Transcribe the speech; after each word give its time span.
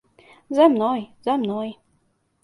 За 0.57 0.65
мной, 0.75 1.01
за 1.25 1.33
мной. 1.43 1.69